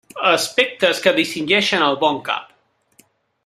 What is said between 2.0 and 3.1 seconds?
bon cap.